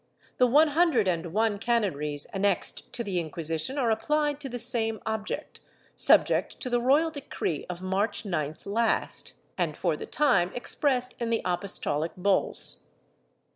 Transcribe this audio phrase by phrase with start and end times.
[0.39, 4.99] The one hundred and one canonries annexed to the Inquisition are applied to the same
[5.05, 5.59] object,
[5.95, 11.29] subject to the royal decree of March 9th last, and for the time expressed in
[11.29, 12.81] the Apos tolic bulls.